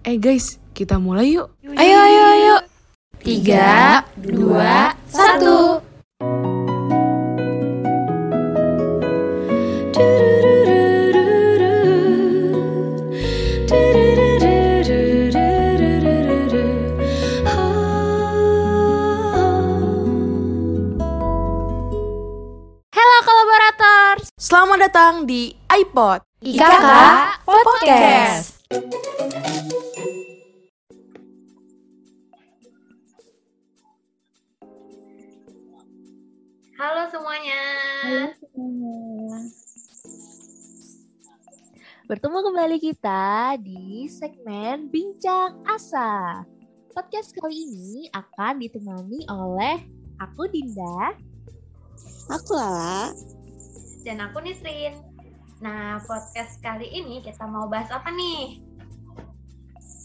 Eh 0.00 0.16
guys, 0.16 0.56
kita 0.72 0.96
mulai 0.96 1.36
yuk. 1.36 1.52
Ayo, 1.76 1.96
ayo, 2.00 2.22
ayo. 2.32 2.56
Tiga, 3.20 4.00
dua, 4.16 4.96
satu. 5.12 5.84
Selamat 24.40 24.78
datang 24.80 25.28
di 25.28 25.52
iPod. 25.68 26.24
IKK 26.40 26.88
Podcast. 27.44 28.64
Halo 36.80 37.04
semuanya. 37.12 37.60
Bertemu 42.08 42.38
kembali 42.40 42.80
kita 42.80 43.52
di 43.60 44.08
segmen 44.08 44.88
Bincang 44.88 45.60
Asa. 45.68 46.40
Podcast 46.96 47.36
kali 47.36 47.68
ini 47.68 48.08
akan 48.16 48.64
ditemani 48.64 49.28
oleh 49.28 49.84
aku 50.24 50.48
Dinda. 50.48 51.12
Aku 52.32 52.56
Lala. 52.56 53.12
Dan 54.00 54.24
aku 54.24 54.40
Nisrin. 54.40 55.04
Nah, 55.60 56.00
podcast 56.08 56.64
kali 56.64 56.88
ini 56.88 57.20
kita 57.20 57.44
mau 57.44 57.68
bahas 57.68 57.92
apa 57.92 58.08
nih? 58.08 58.56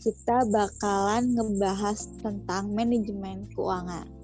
Kita 0.03 0.43
bakalan 0.51 1.39
ngebahas 1.39 2.03
tentang 2.19 2.75
manajemen 2.75 3.47
keuangan. 3.55 4.14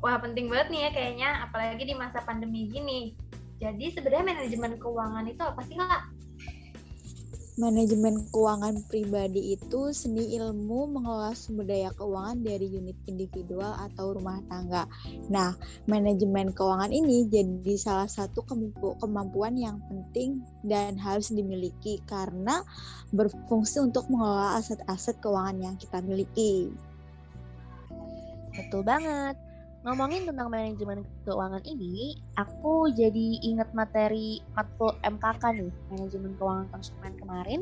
Wah, 0.00 0.16
penting 0.16 0.48
banget 0.48 0.68
nih 0.72 0.80
ya 0.88 0.90
kayaknya, 0.96 1.30
apalagi 1.44 1.84
di 1.84 1.92
masa 1.92 2.24
pandemi 2.24 2.72
gini. 2.72 3.12
Jadi 3.60 3.92
sebenarnya 3.92 4.32
manajemen 4.32 4.80
keuangan 4.80 5.24
itu 5.28 5.42
apa 5.44 5.60
sih, 5.68 5.76
Kak? 5.76 6.02
Manajemen 7.60 8.24
keuangan 8.32 8.80
pribadi 8.88 9.52
itu 9.52 9.92
seni 9.92 10.32
ilmu 10.40 10.96
mengelola 10.96 11.36
sumber 11.36 11.68
daya 11.68 11.92
keuangan 11.92 12.40
dari 12.40 12.72
unit 12.72 12.96
individual 13.04 13.76
atau 13.76 14.16
rumah 14.16 14.40
tangga. 14.48 14.88
Nah, 15.28 15.52
manajemen 15.84 16.56
keuangan 16.56 16.88
ini 16.88 17.28
jadi 17.28 17.76
salah 17.76 18.08
satu 18.08 18.40
kemampu- 18.48 18.96
kemampuan 18.96 19.60
yang 19.60 19.76
penting 19.92 20.40
dan 20.64 20.96
harus 20.96 21.28
dimiliki 21.28 22.00
karena 22.08 22.64
berfungsi 23.12 23.84
untuk 23.84 24.08
mengelola 24.08 24.56
aset-aset 24.56 25.20
keuangan 25.20 25.60
yang 25.60 25.76
kita 25.76 26.00
miliki. 26.00 26.72
Betul 28.56 28.88
banget. 28.88 29.49
Ngomongin 29.80 30.28
tentang 30.28 30.52
manajemen 30.52 31.08
keuangan 31.24 31.64
ini, 31.64 32.20
aku 32.36 32.92
jadi 32.92 33.40
ingat 33.48 33.72
materi 33.72 34.44
matkul 34.52 34.92
MKK 35.00 35.56
nih, 35.56 35.72
manajemen 35.88 36.36
keuangan 36.36 36.68
konsumen 36.68 37.16
kemarin 37.16 37.60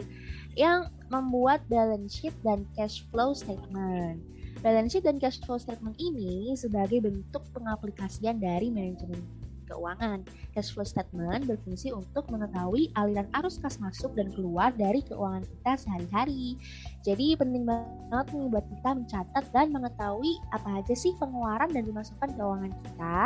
yang 0.59 0.91
membuat 1.15 1.63
balance 1.71 2.19
sheet 2.19 2.35
dan 2.43 2.67
cash 2.75 3.07
flow 3.15 3.31
statement. 3.39 4.19
Balance 4.67 4.99
sheet 4.99 5.07
dan 5.07 5.23
cash 5.23 5.39
flow 5.47 5.63
statement 5.63 5.95
ini 6.03 6.59
sebagai 6.59 7.07
bentuk 7.07 7.47
pengaplikasian 7.55 8.43
dari 8.43 8.75
manajemen 8.75 9.23
keuangan. 9.69 10.25
Cash 10.57 10.73
flow 10.73 10.89
statement 10.89 11.45
berfungsi 11.45 11.93
untuk 11.93 12.27
mengetahui 12.33 12.91
aliran 12.97 13.29
arus 13.39 13.61
kas 13.61 13.77
masuk 13.79 14.17
dan 14.17 14.33
keluar 14.33 14.73
dari 14.75 15.05
keuangan 15.05 15.45
kita 15.45 15.73
sehari-hari. 15.85 16.57
Jadi 17.05 17.37
penting 17.37 17.69
banget 17.69 18.27
nih 18.33 18.49
buat 18.49 18.67
kita 18.67 18.91
mencatat 18.97 19.45
dan 19.53 19.71
mengetahui 19.71 20.33
apa 20.57 20.81
aja 20.81 20.95
sih 20.97 21.13
pengeluaran 21.21 21.71
dan 21.71 21.85
pemasukan 21.85 22.29
keuangan 22.35 22.73
kita. 22.73 23.19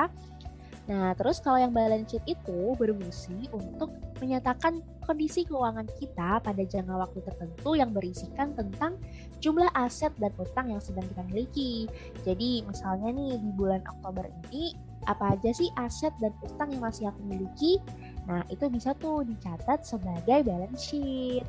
Nah, 0.91 1.15
terus 1.15 1.39
kalau 1.39 1.63
yang 1.63 1.71
balance 1.71 2.11
sheet 2.11 2.27
itu 2.27 2.75
berfungsi 2.75 3.47
untuk 3.55 3.95
menyatakan 4.19 4.83
kondisi 5.07 5.47
keuangan 5.47 5.87
kita 5.99 6.43
pada 6.43 6.63
jangka 6.63 6.95
waktu 7.07 7.23
tertentu 7.23 7.71
yang 7.79 7.95
berisikan 7.95 8.51
tentang 8.59 8.99
jumlah 9.39 9.71
aset 9.79 10.11
dan 10.19 10.35
utang 10.43 10.75
yang 10.75 10.83
sedang 10.83 11.07
kita 11.07 11.23
miliki. 11.31 11.87
Jadi, 12.27 12.67
misalnya 12.67 13.15
nih 13.15 13.39
di 13.39 13.51
bulan 13.55 13.83
Oktober 13.87 14.27
ini 14.51 14.75
apa 15.07 15.35
aja 15.35 15.51
sih 15.55 15.71
aset 15.79 16.15
dan 16.19 16.35
utang 16.43 16.71
yang 16.75 16.83
masih 16.83 17.11
aku 17.11 17.23
miliki? 17.27 17.79
Nah, 18.27 18.43
itu 18.51 18.67
bisa 18.71 18.95
tuh 18.99 19.23
dicatat 19.23 19.87
sebagai 19.87 20.47
balance 20.47 20.83
sheet. 20.83 21.47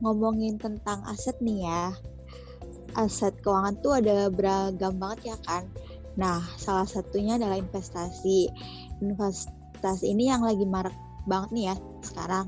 Ngomongin 0.00 0.56
tentang 0.56 1.04
aset 1.08 1.36
nih 1.40 1.68
ya. 1.68 1.92
Aset 2.96 3.40
keuangan 3.44 3.76
tuh 3.80 4.00
ada 4.00 4.28
beragam 4.28 4.96
banget 4.96 5.32
ya 5.32 5.36
kan. 5.44 5.68
Nah, 6.14 6.38
salah 6.54 6.86
satunya 6.86 7.34
adalah 7.34 7.58
investasi. 7.58 8.50
Investasi 9.02 10.14
ini 10.14 10.30
yang 10.30 10.46
lagi 10.46 10.62
marak 10.62 10.94
banget 11.26 11.50
nih 11.50 11.64
ya 11.72 11.76
sekarang. 12.06 12.46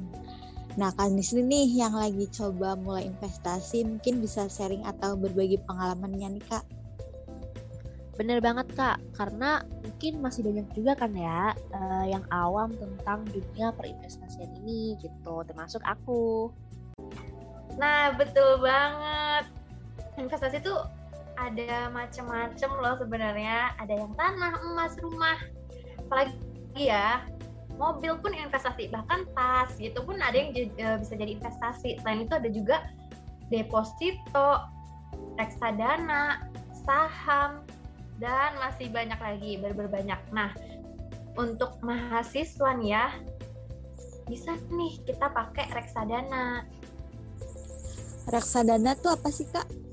Nah, 0.77 0.93
kan 0.93 1.17
di 1.17 1.25
sini 1.25 1.43
nih 1.49 1.67
yang 1.89 1.97
lagi 1.97 2.29
coba 2.29 2.77
mulai 2.77 3.09
investasi, 3.09 3.89
mungkin 3.89 4.21
bisa 4.21 4.45
sharing 4.47 4.85
atau 4.85 5.17
berbagi 5.17 5.57
pengalamannya 5.65 6.37
nih 6.37 6.45
kak. 6.45 6.65
Bener 8.21 8.45
banget 8.45 8.69
kak, 8.77 9.01
karena 9.17 9.65
mungkin 9.85 10.21
masih 10.21 10.45
banyak 10.45 10.69
juga 10.77 10.93
kan 10.97 11.13
ya 11.17 11.53
eh, 11.53 12.13
yang 12.13 12.25
awam 12.29 12.73
tentang 12.77 13.25
dunia 13.29 13.73
perinvestasian 13.73 14.53
ini 14.65 15.01
gitu, 15.01 15.45
termasuk 15.49 15.81
aku. 15.85 16.53
Nah, 17.81 18.13
betul 18.17 18.61
banget. 18.61 19.49
Investasi 20.17 20.61
itu 20.61 20.73
ada 21.37 21.93
macam-macam 21.93 22.71
loh 22.81 22.95
sebenarnya. 23.01 23.77
Ada 23.81 23.95
yang 23.95 24.13
tanah, 24.17 24.53
emas, 24.73 24.97
rumah. 25.01 25.39
Apalagi 26.01 26.35
ya, 26.77 27.25
mobil 27.77 28.17
pun 28.21 28.33
investasi. 28.33 28.89
Bahkan 28.89 29.33
tas 29.37 29.71
gitu 29.77 30.03
pun 30.03 30.19
ada 30.21 30.37
yang 30.37 30.53
eh, 30.57 30.97
bisa 31.01 31.15
jadi 31.15 31.37
investasi. 31.37 32.01
Selain 32.01 32.25
itu 32.25 32.35
ada 32.35 32.49
juga 32.49 32.77
deposito, 33.53 34.65
reksadana, 35.37 36.51
saham, 36.83 37.63
dan 38.17 38.57
masih 38.59 38.89
banyak 38.91 39.21
lagi, 39.21 39.53
ber- 39.61 39.93
banyak. 39.93 40.19
Nah, 40.33 40.51
untuk 41.37 41.79
mahasiswa 41.85 42.73
nih 42.81 42.91
ya, 42.97 43.07
bisa 44.27 44.57
nih 44.73 44.99
kita 45.05 45.31
pakai 45.31 45.71
reksadana. 45.71 46.65
Reksadana 48.27 48.99
tuh 48.99 49.15
apa 49.15 49.29
sih 49.31 49.47
kak? 49.47 49.86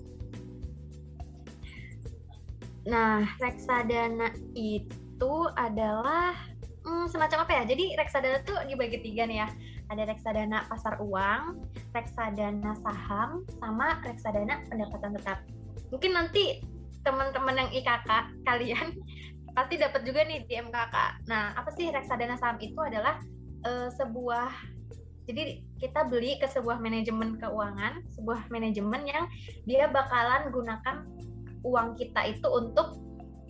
Nah, 2.83 3.23
reksadana 3.39 4.35
itu 4.55 5.35
adalah 5.55 6.35
hmm, 6.83 7.07
semacam 7.07 7.47
apa 7.47 7.51
ya? 7.61 7.63
Jadi 7.75 7.95
reksadana 7.95 8.44
tuh 8.44 8.59
dibagi 8.67 8.99
tiga 8.99 9.23
nih 9.23 9.44
ya. 9.44 9.47
Ada 9.91 10.03
reksadana 10.07 10.67
pasar 10.67 10.99
uang, 10.99 11.63
reksadana 11.95 12.75
saham, 12.83 13.47
sama 13.59 13.99
reksadana 14.03 14.63
pendapatan 14.67 15.16
tetap. 15.16 15.39
Mungkin 15.91 16.11
nanti 16.11 16.63
teman-teman 17.03 17.67
yang 17.67 17.69
IKK 17.71 18.09
kalian 18.47 18.88
pasti 19.57 19.75
dapat 19.79 20.01
juga 20.03 20.27
nih 20.27 20.44
di 20.47 20.55
MKK. 20.59 20.95
Nah, 21.31 21.55
apa 21.55 21.71
sih 21.75 21.88
reksadana 21.88 22.35
saham 22.35 22.59
itu 22.59 22.79
adalah 22.79 23.19
eh, 23.63 23.89
sebuah 23.95 24.73
jadi 25.23 25.63
kita 25.79 26.11
beli 26.11 26.35
ke 26.35 26.51
sebuah 26.51 26.83
manajemen 26.83 27.39
keuangan, 27.39 28.03
sebuah 28.11 28.51
manajemen 28.51 29.07
yang 29.07 29.23
dia 29.63 29.88
bakalan 29.88 30.51
gunakan 30.51 31.07
uang 31.63 32.00
kita 32.00 32.28
itu 32.28 32.47
untuk 32.47 33.00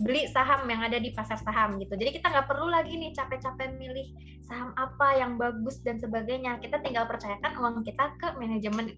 beli 0.02 0.26
saham 0.30 0.66
yang 0.66 0.82
ada 0.82 0.98
di 0.98 1.14
pasar 1.14 1.38
saham 1.38 1.78
gitu. 1.78 1.94
Jadi 1.94 2.18
kita 2.18 2.34
nggak 2.34 2.50
perlu 2.50 2.70
lagi 2.70 2.98
nih 2.98 3.14
capek-capek 3.14 3.78
milih 3.78 4.10
saham 4.46 4.74
apa 4.76 5.18
yang 5.18 5.38
bagus 5.38 5.80
dan 5.86 6.02
sebagainya. 6.02 6.58
Kita 6.60 6.82
tinggal 6.82 7.06
percayakan 7.06 7.54
uang 7.62 7.86
kita 7.86 8.18
ke 8.18 8.34
manajemen 8.42 8.98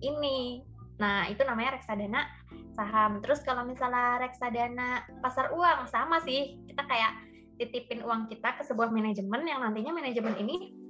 ini. 0.00 0.62
Nah, 0.96 1.28
itu 1.28 1.44
namanya 1.44 1.76
reksadana 1.76 2.24
saham. 2.72 3.20
Terus 3.20 3.42
kalau 3.42 3.66
misalnya 3.66 4.22
reksadana 4.22 5.04
pasar 5.20 5.50
uang 5.50 5.90
sama 5.90 6.22
sih. 6.22 6.62
Kita 6.70 6.86
kayak 6.86 7.12
titipin 7.58 8.04
uang 8.04 8.30
kita 8.30 8.54
ke 8.56 8.62
sebuah 8.64 8.92
manajemen 8.92 9.44
yang 9.48 9.64
nantinya 9.64 9.92
manajemen 9.96 10.36
ini 10.40 10.85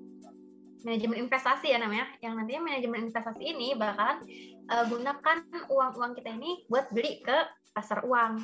manajemen 0.86 1.26
investasi 1.26 1.74
ya 1.74 1.82
namanya. 1.82 2.06
Yang 2.22 2.32
nantinya 2.38 2.62
manajemen 2.62 3.10
investasi 3.10 3.42
ini 3.42 3.74
bakalan 3.74 4.22
uh, 4.70 4.86
gunakan 4.86 5.38
uang-uang 5.66 6.14
kita 6.14 6.30
ini 6.38 6.62
buat 6.70 6.86
beli 6.94 7.26
ke 7.26 7.34
pasar 7.74 8.06
uang. 8.06 8.38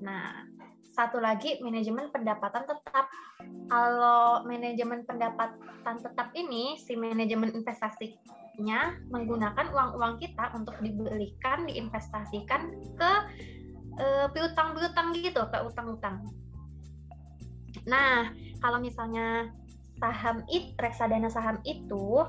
Nah, 0.00 0.48
satu 0.96 1.20
lagi 1.20 1.60
manajemen 1.60 2.08
pendapatan 2.08 2.64
tetap. 2.64 3.12
Kalau 3.68 4.48
manajemen 4.48 5.04
pendapatan 5.04 5.96
tetap 6.00 6.32
ini, 6.32 6.80
si 6.80 6.96
manajemen 6.96 7.52
investasinya 7.52 8.96
menggunakan 9.12 9.68
uang-uang 9.68 10.16
kita 10.16 10.56
untuk 10.56 10.80
dibelikan, 10.80 11.68
diinvestasikan 11.68 12.72
ke 12.96 13.12
uh, 14.00 14.26
piutang-piutang 14.32 15.12
gitu, 15.12 15.44
ke 15.52 15.58
utang-utang. 15.60 16.24
Nah, 17.84 18.32
kalau 18.64 18.80
misalnya 18.80 19.52
saham 19.96 20.44
itu 20.52 20.76
reksadana 20.76 21.32
saham 21.32 21.56
itu 21.64 22.24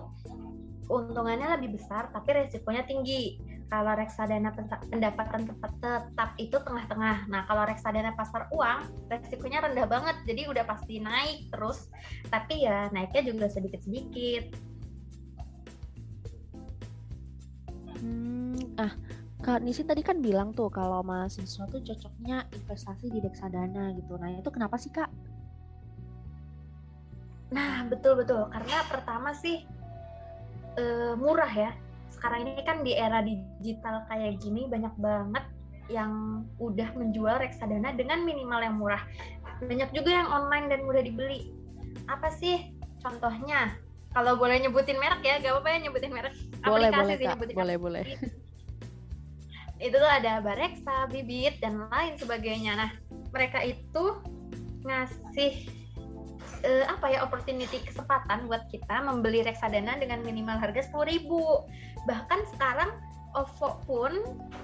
keuntungannya 0.88 1.60
lebih 1.60 1.76
besar 1.76 2.08
tapi 2.16 2.32
resikonya 2.34 2.88
tinggi. 2.88 3.44
Kalau 3.68 4.00
reksadana 4.00 4.56
pendapatan 4.88 5.44
tetap, 5.44 5.76
tetap 5.84 6.30
itu 6.40 6.56
tengah-tengah. 6.56 7.28
Nah, 7.28 7.44
kalau 7.52 7.68
reksadana 7.68 8.16
pasar 8.16 8.48
uang, 8.56 9.12
resikonya 9.12 9.60
rendah 9.60 9.84
banget. 9.84 10.16
Jadi 10.24 10.48
udah 10.48 10.64
pasti 10.64 11.04
naik 11.04 11.52
terus. 11.52 11.92
Tapi 12.32 12.64
ya 12.64 12.88
naiknya 12.96 13.28
juga 13.28 13.52
sedikit-sedikit. 13.52 14.56
Hmm, 18.00 18.56
ah, 18.80 18.96
Kak 19.44 19.60
Nisi 19.60 19.84
tadi 19.84 20.00
kan 20.00 20.24
bilang 20.24 20.56
tuh 20.56 20.72
kalau 20.72 21.04
mahasiswa 21.04 21.68
tuh 21.68 21.84
cocoknya 21.84 22.48
investasi 22.48 23.12
di 23.12 23.20
reksadana 23.20 23.92
gitu. 24.00 24.16
Nah, 24.16 24.32
itu 24.32 24.48
kenapa 24.48 24.80
sih, 24.80 24.96
Kak? 24.96 25.12
Nah, 27.52 27.88
betul-betul. 27.88 28.52
Karena 28.52 28.78
pertama 28.88 29.32
sih 29.32 29.64
uh, 30.78 31.14
murah 31.16 31.52
ya 31.52 31.72
sekarang 32.18 32.50
ini 32.50 32.62
kan 32.66 32.82
di 32.82 32.98
era 32.98 33.22
digital 33.22 34.02
kayak 34.10 34.42
gini 34.42 34.66
banyak 34.66 34.90
banget 34.98 35.46
yang 35.88 36.44
udah 36.60 36.90
menjual 36.98 37.38
reksadana 37.40 37.94
dengan 37.96 38.26
minimal 38.26 38.60
yang 38.60 38.76
murah. 38.76 39.04
Banyak 39.64 39.94
juga 39.94 40.12
yang 40.12 40.28
online 40.28 40.68
dan 40.68 40.84
mudah 40.84 41.06
dibeli. 41.06 41.54
Apa 42.12 42.34
sih 42.34 42.74
contohnya? 43.00 43.78
Kalau 44.12 44.34
boleh 44.34 44.58
nyebutin 44.58 44.98
merek 44.98 45.22
ya, 45.22 45.38
gak 45.38 45.54
apa-apa 45.54 45.70
ya 45.70 45.78
nyebutin 45.88 46.12
merek. 46.12 46.34
Boleh, 46.66 46.90
Aplikasi 46.90 47.06
boleh, 47.06 47.16
sih, 47.16 47.26
Kak. 47.28 47.38
boleh, 47.54 47.76
boleh. 47.78 48.04
Itu 49.78 49.96
tuh 50.02 50.10
ada 50.10 50.42
Bareksa, 50.42 51.06
Bibit, 51.14 51.62
dan 51.62 51.86
lain 51.86 52.18
sebagainya. 52.18 52.74
Nah, 52.82 52.92
mereka 53.30 53.62
itu 53.62 54.18
ngasih 54.82 55.70
uh, 56.68 56.86
apa 56.92 57.16
ya 57.16 57.24
opportunity 57.24 57.80
kesempatan 57.82 58.46
buat 58.52 58.68
kita 58.68 59.02
membeli 59.08 59.42
reksadana 59.48 59.96
dengan 59.98 60.22
minimal 60.22 60.60
harga 60.60 60.84
sepuluh 60.84 61.08
ribu. 61.08 61.64
Bahkan 62.06 62.40
sekarang 62.56 62.92
OVO 63.36 63.70
pun 63.86 64.12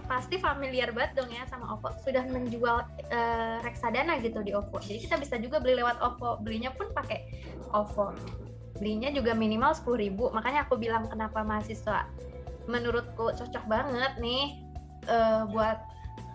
pasti 0.10 0.42
familiar 0.42 0.90
banget 0.92 1.24
dong 1.24 1.32
ya 1.32 1.48
sama 1.48 1.78
OVO. 1.80 1.94
Sudah 2.04 2.26
menjual 2.28 2.84
uh, 3.14 3.58
reksadana 3.64 4.20
gitu 4.20 4.44
di 4.44 4.52
OVO. 4.52 4.82
Jadi 4.84 5.08
kita 5.08 5.16
bisa 5.22 5.40
juga 5.40 5.64
beli 5.64 5.80
lewat 5.80 6.02
OVO. 6.02 6.44
Belinya 6.44 6.74
pun 6.76 6.92
pakai 6.92 7.24
OVO. 7.72 8.12
Belinya 8.82 9.14
juga 9.14 9.38
minimal 9.38 9.78
sepuluh 9.78 10.04
ribu. 10.04 10.28
Makanya 10.34 10.68
aku 10.68 10.76
bilang 10.76 11.08
kenapa 11.08 11.46
mahasiswa 11.46 12.10
menurutku 12.66 13.36
cocok 13.36 13.66
banget 13.68 14.18
nih 14.24 14.64
uh, 15.08 15.46
buat 15.52 15.80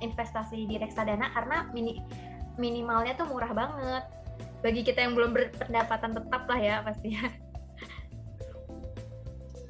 investasi 0.04 0.68
di 0.68 0.78
reksadana. 0.78 1.32
Karena 1.34 1.66
mini 1.74 1.98
minimalnya 2.58 3.14
tuh 3.14 3.30
murah 3.30 3.54
banget 3.54 4.04
bagi 4.58 4.82
kita 4.82 5.06
yang 5.06 5.14
belum 5.14 5.30
berpendapatan 5.34 6.18
tetap 6.18 6.42
lah 6.50 6.60
ya 6.60 6.76
pastinya. 6.82 7.30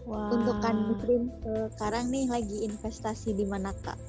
Wow. 0.09 0.41
Untuk 0.41 0.57
kan 0.65 0.77
Muslim 0.89 1.29
sekarang 1.77 2.09
nih 2.09 2.33
lagi 2.33 2.65
investasi 2.65 3.37
di 3.37 3.45
mana 3.45 3.77
kak? 3.85 4.01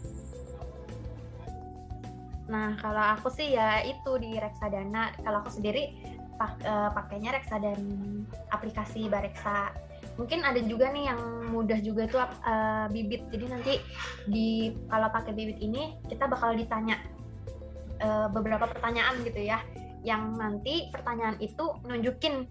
Nah 2.47 2.79
kalau 2.79 3.03
aku 3.19 3.27
sih 3.27 3.51
ya 3.51 3.83
itu 3.83 4.15
di 4.15 4.39
reksadana. 4.39 5.11
Kalau 5.19 5.43
aku 5.43 5.51
sendiri 5.59 5.91
pak, 6.39 6.55
uh, 6.63 6.95
pakainya 6.95 7.35
reksadana 7.35 8.23
aplikasi 8.55 9.11
Bareksa. 9.11 9.75
Mungkin 10.15 10.47
ada 10.47 10.63
juga 10.63 10.87
nih 10.91 11.11
yang 11.11 11.51
mudah 11.51 11.79
juga 11.83 12.07
tuh 12.07 12.23
uh, 12.23 12.87
bibit. 12.87 13.27
Jadi 13.35 13.45
nanti 13.51 13.73
di 14.23 14.71
kalau 14.87 15.11
pakai 15.11 15.35
bibit 15.35 15.59
ini 15.59 15.99
kita 16.07 16.31
bakal 16.31 16.55
ditanya 16.55 16.95
uh, 17.99 18.31
beberapa 18.31 18.71
pertanyaan 18.71 19.19
gitu 19.27 19.43
ya 19.43 19.59
yang 20.03 20.35
nanti 20.39 20.87
pertanyaan 20.89 21.35
itu 21.43 21.75
nunjukin 21.83 22.47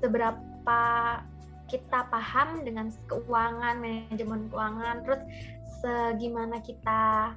seberapa 0.00 0.80
kita 1.70 2.04
paham 2.12 2.64
dengan 2.68 2.92
keuangan, 3.08 3.80
manajemen 3.80 4.52
keuangan, 4.52 4.96
terus 5.08 5.20
segimana 5.80 6.60
kita 6.60 7.32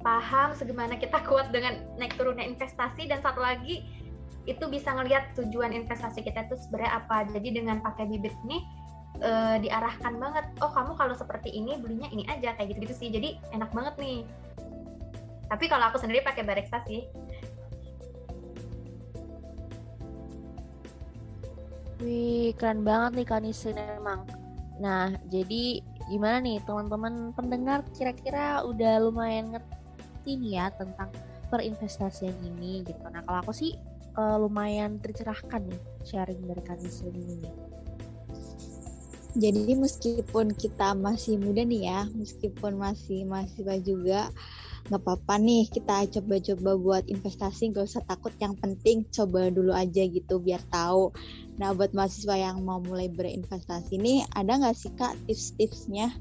paham, 0.00 0.54
segimana 0.54 0.94
kita 0.94 1.18
kuat 1.28 1.50
dengan 1.50 1.82
naik 1.98 2.14
turunnya 2.14 2.46
investasi 2.46 3.10
dan 3.10 3.18
satu 3.20 3.42
lagi 3.42 3.82
itu 4.48 4.64
bisa 4.72 4.96
ngelihat 4.96 5.36
tujuan 5.36 5.76
investasi 5.76 6.24
kita 6.24 6.48
itu 6.48 6.56
sebenarnya 6.56 7.04
apa. 7.04 7.28
Jadi 7.28 7.60
dengan 7.60 7.84
pakai 7.84 8.08
bibit 8.08 8.32
ini 8.48 8.64
e, 9.20 9.30
diarahkan 9.60 10.16
banget. 10.16 10.48
Oh 10.64 10.72
kamu 10.72 10.96
kalau 10.96 11.12
seperti 11.12 11.52
ini 11.52 11.76
belinya 11.76 12.08
ini 12.08 12.24
aja 12.32 12.56
kayak 12.56 12.72
gitu-gitu 12.72 12.94
sih. 12.96 13.08
Jadi 13.12 13.36
enak 13.52 13.68
banget 13.76 14.00
nih. 14.00 14.24
Tapi 15.52 15.64
kalau 15.68 15.92
aku 15.92 16.00
sendiri 16.00 16.24
pakai 16.24 16.48
bareksa 16.48 16.80
sih. 16.88 17.04
Wih, 21.98 22.54
keren 22.54 22.86
banget 22.86 23.18
nih 23.18 23.26
Kanisin 23.26 23.74
emang. 23.74 24.22
Nah, 24.78 25.10
jadi 25.26 25.82
gimana 26.06 26.38
nih 26.38 26.62
teman-teman 26.62 27.34
pendengar 27.34 27.82
kira-kira 27.90 28.62
udah 28.62 29.02
lumayan 29.02 29.50
ngerti 29.50 30.38
nih 30.38 30.62
ya 30.62 30.66
tentang 30.78 31.10
perinvestasian 31.50 32.38
ini 32.46 32.86
gitu. 32.86 33.02
Nah, 33.10 33.26
kalau 33.26 33.42
aku 33.42 33.50
sih 33.50 33.74
uh, 34.14 34.38
lumayan 34.38 35.02
tercerahkan 35.02 35.66
nih 35.66 35.82
sharing 36.06 36.38
dari 36.46 36.62
Kanisin 36.62 37.14
ini. 37.18 37.50
Jadi 39.38 39.74
meskipun 39.74 40.54
kita 40.54 40.94
masih 40.94 41.38
muda 41.38 41.62
nih 41.62 41.86
ya, 41.86 42.06
meskipun 42.14 42.78
masih 42.78 43.22
mahasiswa 43.26 43.76
juga, 43.82 44.20
nggak 44.86 45.02
apa-apa 45.02 45.34
nih 45.42 45.66
kita 45.68 46.06
coba-coba 46.18 46.70
buat 46.78 47.04
investasi 47.10 47.74
gak 47.74 47.90
usah 47.90 48.02
takut 48.06 48.32
yang 48.38 48.54
penting 48.62 49.02
coba 49.10 49.50
dulu 49.50 49.74
aja 49.74 50.06
gitu 50.06 50.38
biar 50.38 50.62
tahu. 50.70 51.10
Nah 51.58 51.74
buat 51.74 51.90
mahasiswa 51.92 52.38
yang 52.38 52.62
mau 52.62 52.78
mulai 52.78 53.10
berinvestasi 53.10 53.98
nih 53.98 54.22
ada 54.38 54.56
nggak 54.62 54.76
sih 54.78 54.94
kak 54.94 55.18
tips-tipsnya? 55.26 56.14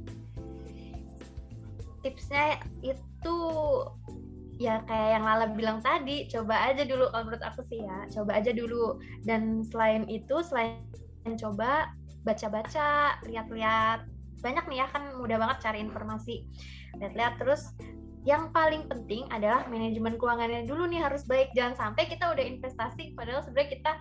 Tipsnya 2.01 2.59
itu 2.81 3.37
ya 4.57 4.81
kayak 4.89 5.09
yang 5.17 5.23
Lala 5.23 5.47
bilang 5.53 5.79
tadi 5.85 6.25
coba 6.33 6.73
aja 6.73 6.81
dulu 6.81 7.13
kalau 7.13 7.29
menurut 7.29 7.43
aku 7.45 7.61
sih 7.69 7.85
ya 7.85 8.09
coba 8.09 8.41
aja 8.41 8.51
dulu. 8.51 8.97
Dan 9.23 9.61
selain 9.69 10.09
itu 10.09 10.41
selain 10.41 10.81
coba 11.37 11.93
baca-baca 12.25 13.21
lihat-lihat 13.23 14.03
banyak 14.41 14.65
nih 14.69 14.77
ya 14.83 14.87
kan 14.91 15.03
mudah 15.17 15.37
banget 15.39 15.57
cari 15.63 15.79
informasi. 15.81 16.45
Lihat-lihat 16.99 17.41
terus 17.41 17.73
yang 18.27 18.51
paling 18.51 18.83
penting 18.91 19.23
adalah 19.31 19.63
manajemen 19.71 20.19
keuangannya 20.19 20.67
dulu 20.67 20.83
nih 20.91 20.99
harus 20.99 21.23
baik. 21.23 21.55
Jangan 21.55 21.79
sampai 21.79 22.11
kita 22.11 22.27
udah 22.27 22.43
investasi 22.43 23.15
padahal 23.15 23.39
sebenarnya 23.47 23.71
kita 23.79 23.91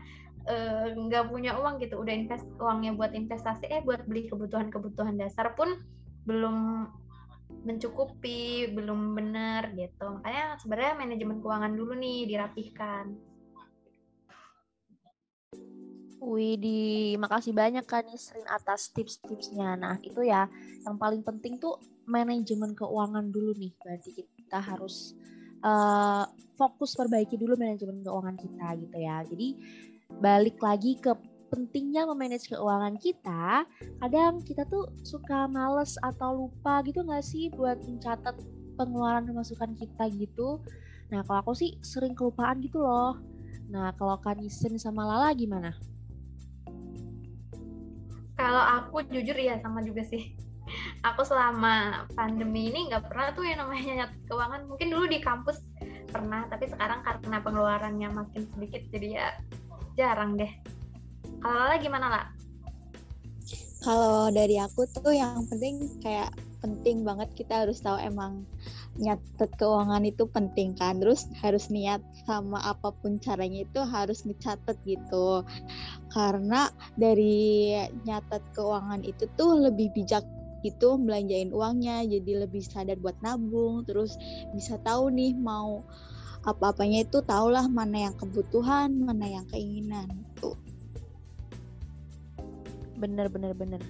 eh, 0.50 0.87
nggak 0.99 1.25
uh, 1.25 1.28
punya 1.31 1.55
uang 1.55 1.78
gitu. 1.78 2.02
Udah 2.02 2.11
invest 2.11 2.43
uangnya 2.58 2.99
buat 2.99 3.14
investasi 3.14 3.70
eh 3.70 3.87
buat 3.87 4.02
beli 4.11 4.26
kebutuhan-kebutuhan 4.26 5.14
dasar 5.14 5.54
pun 5.54 5.78
belum 6.26 6.90
mencukupi 7.62 8.75
belum 8.75 9.14
benar 9.14 9.71
gitu. 9.78 10.18
Makanya 10.18 10.59
sebenarnya 10.59 10.95
manajemen 10.99 11.38
keuangan 11.38 11.73
dulu 11.78 11.95
nih 11.95 12.26
dirapihkan 12.26 13.14
Wih, 16.16 16.56
di 16.56 16.78
makasih 17.20 17.52
banyak 17.52 17.85
kan 17.85 18.08
Nisrin 18.08 18.49
atas 18.49 18.88
tips-tipsnya. 18.96 19.76
Nah, 19.76 20.00
itu 20.00 20.25
ya 20.25 20.49
yang 20.88 20.96
paling 20.96 21.20
penting 21.20 21.61
tuh 21.61 21.76
manajemen 22.08 22.73
keuangan 22.73 23.28
dulu 23.28 23.52
nih. 23.61 23.76
Berarti 23.76 24.25
kita 24.25 24.58
harus 24.58 25.12
uh, 25.61 26.25
fokus 26.56 26.96
perbaiki 26.96 27.37
dulu 27.37 27.61
manajemen 27.61 28.00
keuangan 28.00 28.37
kita 28.40 28.66
gitu 28.80 28.96
ya. 28.96 29.16
Jadi 29.28 29.49
balik 30.16 30.56
lagi 30.64 30.96
ke 30.96 31.12
pentingnya 31.52 32.08
memanage 32.08 32.49
keuangan 32.49 32.96
kita. 32.96 33.68
Kadang 34.00 34.40
kita 34.40 34.64
tuh 34.66 34.88
suka 35.04 35.44
males 35.46 36.00
atau 36.00 36.49
lupa 36.49 36.80
gitu 36.82 37.04
nggak 37.04 37.23
sih 37.23 37.52
buat 37.52 37.76
mencatat 37.85 38.40
pengeluaran 38.80 39.28
pemasukan 39.28 39.76
kita 39.76 40.08
gitu. 40.16 40.64
Nah, 41.12 41.23
kalau 41.28 41.44
aku 41.44 41.52
sih 41.54 41.76
sering 41.85 42.16
kelupaan 42.16 42.58
gitu 42.64 42.82
loh. 42.82 43.20
Nah, 43.70 43.94
kalau 43.99 44.18
Kanisen 44.23 44.78
sama 44.78 45.06
Lala 45.06 45.30
gimana? 45.35 45.75
Kalau 48.37 48.61
aku 48.61 49.00
jujur 49.09 49.37
ya 49.37 49.57
sama 49.64 49.81
juga 49.81 50.05
sih. 50.05 50.37
Aku 51.07 51.23
selama 51.23 52.05
pandemi 52.12 52.69
ini 52.69 52.90
nggak 52.90 53.09
pernah 53.09 53.31
tuh 53.33 53.47
yang 53.47 53.64
namanya 53.64 54.05
nyatet 54.05 54.21
keuangan. 54.28 54.62
Mungkin 54.69 54.88
dulu 54.93 55.05
di 55.09 55.19
kampus 55.23 55.62
pernah, 56.11 56.45
tapi 56.50 56.69
sekarang 56.69 57.00
karena 57.00 57.38
pengeluarannya 57.40 58.09
makin 58.12 58.43
sedikit 58.55 58.83
jadi 58.93 59.09
ya 59.09 59.28
jarang 59.97 60.37
deh. 60.37 60.50
Kalau 61.40 61.57
Lala 61.57 61.76
gimana 61.81 62.07
lah? 62.11 62.26
Kalau 63.87 64.28
dari 64.35 64.59
aku 64.59 64.85
tuh 64.90 65.14
yang 65.14 65.47
penting 65.47 65.87
kayak 66.02 66.35
penting 66.59 67.07
banget 67.07 67.31
kita 67.38 67.62
harus 67.62 67.78
tahu 67.78 67.95
emang 68.02 68.43
nyatet 68.97 69.50
keuangan 69.57 70.03
itu 70.05 70.25
penting 70.29 70.76
kan? 70.76 70.99
Terus 70.99 71.29
harus 71.41 71.69
niat 71.69 72.00
sama 72.25 72.61
apa 72.61 72.93
pun 72.93 73.21
caranya 73.21 73.65
itu 73.65 73.81
harus 73.85 74.25
ngecatet 74.25 74.76
gitu. 74.88 75.45
Karena 76.12 76.69
dari 76.97 77.76
nyatet 78.05 78.43
keuangan 78.57 79.05
itu 79.05 79.29
tuh 79.37 79.71
lebih 79.71 79.93
bijak 79.93 80.25
itu 80.65 80.88
belanjain 80.99 81.53
uangnya. 81.53 82.03
Jadi 82.05 82.33
lebih 82.47 82.62
sadar 82.65 82.99
buat 82.99 83.17
nabung. 83.21 83.85
Terus 83.85 84.17
bisa 84.57 84.81
tahu 84.83 85.12
nih 85.12 85.37
mau 85.37 85.85
apa-apanya 86.47 87.03
itu 87.05 87.21
tahulah 87.26 87.67
mana 87.67 88.11
yang 88.11 88.15
kebutuhan 88.15 88.95
mana 88.97 89.26
yang 89.26 89.47
keinginan. 89.50 90.26
Tuh. 90.38 90.57
Bener 92.97 93.29
bener 93.29 93.53
bener. 93.53 93.83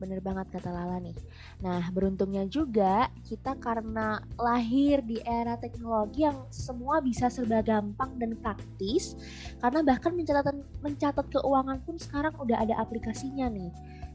Bener 0.00 0.18
banget 0.24 0.48
kata 0.48 0.72
Lala 0.72 0.96
nih. 0.96 1.12
Nah 1.60 1.92
beruntungnya 1.92 2.48
juga 2.48 3.12
kita 3.28 3.52
karena 3.60 4.16
lahir 4.40 5.04
di 5.04 5.20
era 5.28 5.60
teknologi 5.60 6.24
yang 6.24 6.48
semua 6.48 7.04
bisa 7.04 7.28
serba 7.28 7.60
gampang 7.60 8.16
dan 8.16 8.32
praktis. 8.40 9.12
Karena 9.60 9.84
bahkan 9.84 10.16
mencatat 10.16 10.56
mencatat 10.80 11.26
keuangan 11.28 11.84
pun 11.84 12.00
sekarang 12.00 12.32
udah 12.40 12.64
ada 12.64 12.80
aplikasinya 12.80 13.52
nih. 13.52 13.68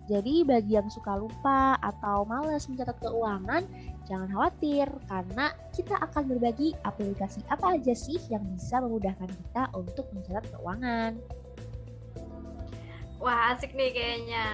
Jadi 0.06 0.46
bagi 0.46 0.78
yang 0.78 0.86
suka 0.90 1.18
lupa 1.18 1.82
atau 1.82 2.30
males 2.30 2.70
mencatat 2.70 2.98
keuangan, 3.02 3.66
jangan 4.06 4.30
khawatir 4.30 4.86
karena 5.10 5.50
kita 5.74 5.98
akan 5.98 6.30
berbagi 6.30 6.78
aplikasi 6.86 7.42
apa 7.50 7.74
aja 7.74 7.94
sih 7.98 8.22
yang 8.30 8.46
bisa 8.54 8.78
memudahkan 8.86 9.26
kita 9.26 9.74
untuk 9.74 10.06
mencatat 10.14 10.46
keuangan. 10.54 11.18
Wah 13.18 13.58
asik 13.58 13.74
nih 13.74 13.90
kayaknya. 13.98 14.46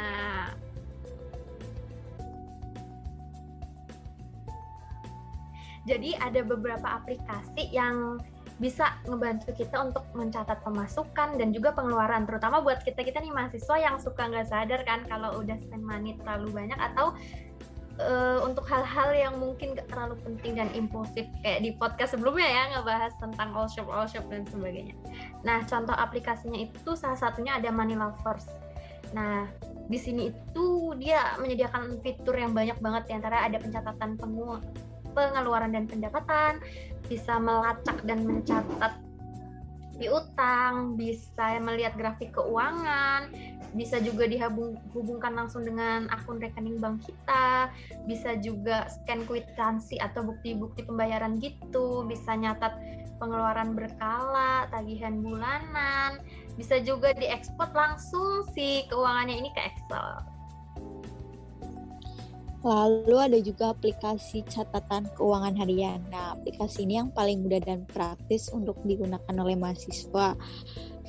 Jadi 5.90 6.14
ada 6.22 6.46
beberapa 6.46 6.86
aplikasi 6.86 7.74
yang 7.74 8.22
bisa 8.62 8.94
ngebantu 9.10 9.58
kita 9.58 9.74
untuk 9.90 10.06
mencatat 10.14 10.62
pemasukan 10.62 11.34
dan 11.42 11.50
juga 11.50 11.74
pengeluaran 11.74 12.30
terutama 12.30 12.62
buat 12.62 12.86
kita 12.86 13.02
kita 13.02 13.18
nih 13.18 13.34
mahasiswa 13.34 13.74
yang 13.82 13.98
suka 13.98 14.30
nggak 14.30 14.54
sadar 14.54 14.86
kan 14.86 15.02
kalau 15.10 15.42
udah 15.42 15.58
spend 15.58 15.82
money 15.82 16.14
terlalu 16.22 16.54
banyak 16.54 16.78
atau 16.78 17.18
uh, 17.98 18.40
untuk 18.46 18.66
hal-hal 18.70 19.10
yang 19.18 19.34
mungkin 19.42 19.74
gak 19.74 19.90
terlalu 19.90 20.14
penting 20.22 20.62
dan 20.62 20.70
impulsif 20.78 21.26
kayak 21.42 21.66
di 21.66 21.74
podcast 21.74 22.14
sebelumnya 22.14 22.48
ya 22.48 22.64
ngebahas 22.78 23.14
tentang 23.18 23.50
all 23.58 23.66
shop 23.66 23.90
all 23.90 24.06
shop 24.06 24.30
dan 24.30 24.46
sebagainya. 24.48 24.94
Nah 25.42 25.66
contoh 25.66 25.98
aplikasinya 25.98 26.62
itu 26.62 26.94
salah 26.94 27.18
satunya 27.18 27.58
ada 27.58 27.74
Money 27.74 27.98
Lovers. 27.98 28.46
Nah 29.18 29.50
di 29.90 29.98
sini 29.98 30.32
itu 30.32 30.94
dia 31.02 31.36
menyediakan 31.42 32.00
fitur 32.00 32.38
yang 32.38 32.54
banyak 32.54 32.78
banget 32.80 33.12
di 33.12 33.14
antara 33.18 33.44
ada 33.44 33.58
pencatatan 33.60 34.16
pengeluaran 35.12 35.75
dan 35.75 35.86
pendapatan, 35.88 36.60
bisa 37.08 37.38
melacak 37.38 38.00
dan 38.08 38.24
mencatat 38.24 38.94
piutang, 40.01 40.98
bisa 40.98 41.62
melihat 41.62 41.94
grafik 41.94 42.34
keuangan, 42.34 43.30
bisa 43.77 44.01
juga 44.01 44.25
dihubungkan 44.25 45.38
langsung 45.38 45.62
dengan 45.62 46.10
akun 46.10 46.41
rekening 46.41 46.82
bank 46.82 47.06
kita, 47.06 47.70
bisa 48.10 48.36
juga 48.41 48.89
scan 48.89 49.24
kwitansi 49.30 50.01
atau 50.01 50.25
bukti-bukti 50.25 50.84
pembayaran 50.89 51.38
gitu, 51.38 52.03
bisa 52.10 52.34
nyatat 52.34 52.74
pengeluaran 53.22 53.77
berkala, 53.77 54.65
tagihan 54.74 55.22
bulanan, 55.22 56.18
bisa 56.58 56.82
juga 56.82 57.13
diekspor 57.13 57.70
langsung 57.72 58.50
si 58.58 58.89
keuangannya 58.89 59.38
ini 59.46 59.50
ke 59.53 59.62
Excel. 59.62 60.31
Lalu 62.62 63.18
ada 63.18 63.39
juga 63.41 63.74
aplikasi 63.74 64.46
catatan 64.46 65.10
keuangan 65.18 65.58
harian. 65.58 65.98
Nah, 66.13 66.38
aplikasi 66.38 66.86
ini 66.86 67.01
yang 67.01 67.10
paling 67.10 67.41
mudah 67.41 67.58
dan 67.58 67.89
praktis 67.89 68.53
untuk 68.53 68.77
digunakan 68.86 69.34
oleh 69.34 69.58
mahasiswa. 69.58 70.38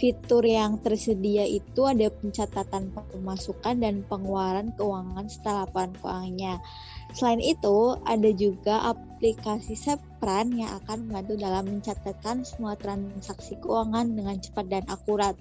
Fitur 0.01 0.49
yang 0.49 0.81
tersedia 0.81 1.45
itu 1.45 1.85
ada 1.85 2.09
pencatatan 2.09 2.97
pemasukan 2.97 3.85
dan 3.85 4.01
pengeluaran 4.09 4.73
keuangan 4.81 5.29
setelah 5.29 5.69
laporan 5.69 5.93
keuangannya. 6.01 6.57
Selain 7.13 7.45
itu, 7.45 8.01
ada 8.09 8.31
juga 8.33 8.97
aplikasi 8.97 9.77
Sepran 9.77 10.57
yang 10.57 10.73
akan 10.81 11.05
membantu 11.05 11.37
dalam 11.37 11.69
mencatatkan 11.69 12.49
semua 12.49 12.81
transaksi 12.81 13.61
keuangan 13.61 14.17
dengan 14.17 14.41
cepat 14.41 14.67
dan 14.73 14.85
akurat 14.89 15.37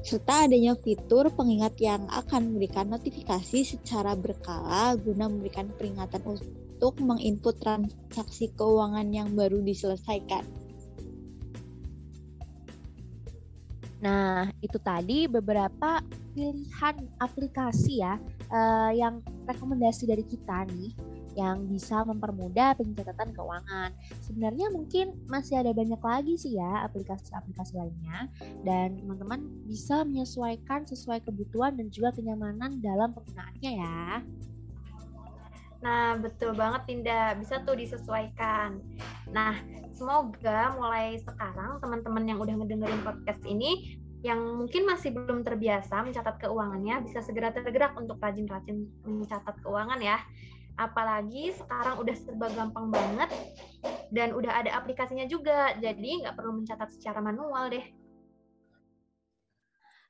serta 0.00 0.48
adanya 0.48 0.72
fitur 0.80 1.28
pengingat 1.28 1.76
yang 1.76 2.08
akan 2.08 2.52
memberikan 2.52 2.88
notifikasi 2.88 3.76
secara 3.76 4.16
berkala 4.16 4.96
guna 4.96 5.28
memberikan 5.28 5.68
peringatan 5.76 6.24
untuk 6.24 6.96
menginput 7.04 7.60
transaksi 7.60 8.48
keuangan 8.56 9.12
yang 9.12 9.28
baru 9.36 9.60
diselesaikan. 9.60 10.42
Nah, 14.00 14.48
itu 14.64 14.80
tadi 14.80 15.28
beberapa 15.28 16.00
pilihan 16.32 16.96
aplikasi 17.20 18.00
ya 18.00 18.16
uh, 18.48 18.88
yang 18.96 19.20
rekomendasi 19.44 20.08
dari 20.08 20.24
kita 20.24 20.64
nih 20.72 21.19
yang 21.40 21.64
bisa 21.64 22.04
mempermudah 22.04 22.76
pencatatan 22.76 23.32
keuangan. 23.32 23.90
Sebenarnya 24.20 24.68
mungkin 24.68 25.16
masih 25.24 25.64
ada 25.64 25.72
banyak 25.72 25.98
lagi 25.98 26.34
sih 26.36 26.60
ya 26.60 26.84
aplikasi-aplikasi 26.84 27.80
lainnya 27.80 28.28
dan 28.62 29.00
teman-teman 29.00 29.40
bisa 29.64 30.04
menyesuaikan 30.04 30.84
sesuai 30.84 31.24
kebutuhan 31.24 31.80
dan 31.80 31.88
juga 31.88 32.12
kenyamanan 32.12 32.76
dalam 32.84 33.16
penggunaannya 33.16 33.72
ya. 33.80 34.20
Nah, 35.80 36.20
betul 36.20 36.52
banget 36.52 36.84
Tinda, 36.84 37.32
bisa 37.40 37.64
tuh 37.64 37.72
disesuaikan. 37.72 38.84
Nah, 39.32 39.56
semoga 39.96 40.76
mulai 40.76 41.16
sekarang 41.24 41.80
teman-teman 41.80 42.24
yang 42.28 42.36
udah 42.36 42.52
ngedengerin 42.60 43.00
podcast 43.00 43.40
ini 43.48 43.96
yang 44.20 44.36
mungkin 44.36 44.84
masih 44.84 45.16
belum 45.16 45.40
terbiasa 45.40 46.04
mencatat 46.04 46.36
keuangannya 46.44 47.00
bisa 47.08 47.24
segera 47.24 47.56
tergerak 47.56 47.96
untuk 47.96 48.20
rajin-rajin 48.20 48.84
mencatat 49.08 49.56
keuangan 49.64 50.00
ya. 50.04 50.20
Apalagi 50.80 51.52
sekarang 51.52 52.00
udah 52.00 52.16
serba 52.16 52.48
gampang 52.56 52.88
banget 52.88 53.28
dan 54.08 54.32
udah 54.32 54.64
ada 54.64 54.80
aplikasinya 54.80 55.28
juga, 55.28 55.76
jadi 55.76 56.24
nggak 56.24 56.32
perlu 56.40 56.64
mencatat 56.64 56.88
secara 56.96 57.20
manual 57.20 57.68
deh. 57.68 57.84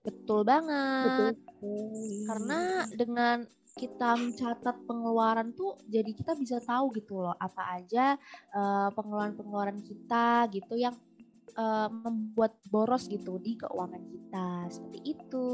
Betul 0.06 0.46
banget. 0.46 1.34
Betul. 1.34 2.22
Karena 2.30 2.60
dengan 2.94 3.36
kita 3.74 4.18
mencatat 4.18 4.76
pengeluaran 4.86 5.54
tuh 5.54 5.78
jadi 5.86 6.10
kita 6.10 6.34
bisa 6.34 6.58
tahu 6.60 6.90
gitu 6.98 7.22
loh 7.22 7.32
apa 7.38 7.80
aja 7.80 8.18
uh, 8.52 8.90
pengeluaran-pengeluaran 8.92 9.78
kita 9.80 10.50
gitu 10.52 10.74
yang 10.74 10.92
uh, 11.54 11.88
membuat 11.88 12.58
boros 12.68 13.06
gitu 13.06 13.38
di 13.38 13.56
keuangan 13.56 14.02
kita 14.10 14.46
seperti 14.68 14.98
itu. 15.16 15.48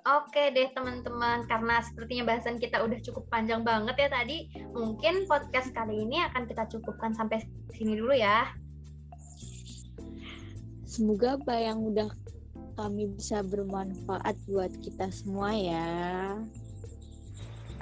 Oke 0.00 0.48
deh 0.56 0.72
teman-teman, 0.72 1.44
karena 1.44 1.84
sepertinya 1.84 2.32
bahasan 2.32 2.56
kita 2.56 2.80
udah 2.80 2.96
cukup 3.04 3.28
panjang 3.28 3.60
banget 3.60 3.96
ya 4.00 4.08
tadi, 4.08 4.48
mungkin 4.72 5.28
podcast 5.28 5.76
kali 5.76 6.08
ini 6.08 6.24
akan 6.24 6.48
kita 6.48 6.64
cukupkan 6.72 7.12
sampai 7.12 7.44
sini 7.76 8.00
dulu 8.00 8.16
ya. 8.16 8.48
Semoga 10.88 11.36
apa 11.36 11.52
yang 11.52 11.84
udah 11.84 12.08
kami 12.80 13.12
bisa 13.12 13.44
bermanfaat 13.44 14.40
buat 14.48 14.72
kita 14.80 15.12
semua 15.12 15.52
ya. 15.52 15.92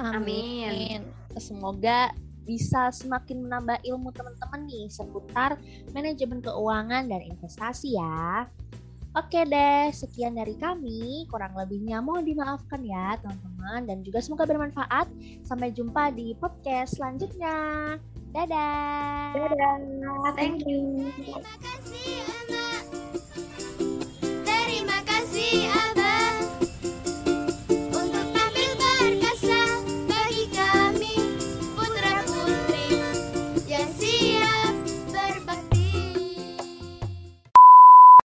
Amin. 0.03 0.67
Amin. 0.69 1.01
Semoga 1.39 2.11
bisa 2.49 2.89
semakin 2.91 3.45
menambah 3.45 3.79
ilmu 3.85 4.11
teman-teman 4.11 4.65
nih 4.67 4.89
seputar 4.89 5.61
manajemen 5.93 6.41
keuangan 6.41 7.07
dan 7.07 7.21
investasi 7.21 7.95
ya. 7.95 8.49
Oke 9.17 9.41
deh, 9.49 9.88
sekian 9.93 10.37
dari 10.37 10.53
kami. 10.61 11.25
Kurang 11.33 11.57
lebihnya 11.57 12.05
mohon 12.05 12.29
dimaafkan 12.29 12.85
ya 12.85 13.17
teman-teman 13.21 13.88
dan 13.88 13.99
juga 14.05 14.21
semoga 14.21 14.45
bermanfaat. 14.45 15.09
Sampai 15.45 15.73
jumpa 15.73 16.12
di 16.12 16.37
podcast 16.37 17.00
selanjutnya. 17.00 17.57
Dadah. 18.37 19.33
Dadah. 19.33 20.33
Thank 20.37 20.69
you. 20.69 21.09
Terima 21.17 21.55
kasih. 21.65 22.48